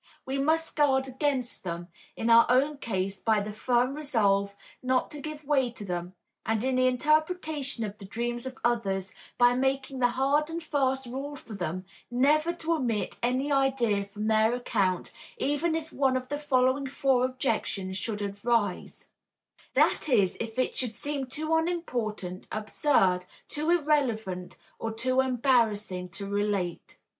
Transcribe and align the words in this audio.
We 0.25 0.39
must 0.39 0.75
guard 0.75 1.07
against 1.07 1.63
them, 1.63 1.89
in 2.17 2.31
our 2.31 2.47
own 2.49 2.79
case 2.79 3.19
by 3.19 3.39
the 3.39 3.53
firm 3.53 3.93
resolve 3.93 4.55
not 4.81 5.11
to 5.11 5.21
give 5.21 5.45
way 5.45 5.69
to 5.73 5.85
them; 5.85 6.15
and 6.43 6.63
in 6.63 6.77
the 6.77 6.87
interpretation 6.87 7.83
of 7.85 7.99
the 7.99 8.05
dreams 8.05 8.47
of 8.47 8.57
others 8.63 9.13
by 9.37 9.53
making 9.53 9.99
the 9.99 10.07
hard 10.17 10.49
and 10.49 10.63
fast 10.63 11.05
rule 11.05 11.35
for 11.35 11.53
them, 11.53 11.85
never 12.09 12.51
to 12.51 12.73
omit 12.73 13.17
any 13.21 13.51
idea 13.51 14.03
from 14.03 14.25
their 14.25 14.55
account, 14.55 15.11
even 15.37 15.75
if 15.75 15.93
one 15.93 16.17
of 16.17 16.29
the 16.29 16.39
following 16.39 16.87
four 16.89 17.23
objections 17.23 17.95
should 17.95 18.23
arise: 18.23 19.07
that 19.75 20.09
is, 20.09 20.35
if 20.39 20.57
it 20.57 20.75
should 20.75 20.95
seem 20.95 21.27
too 21.27 21.53
unimportant, 21.55 22.47
absurd, 22.51 23.25
too 23.47 23.69
irrelevant 23.69 24.57
or 24.79 24.91
too 24.91 25.19
embarrassing 25.21 26.09
to 26.09 26.25
relate. 26.27 26.97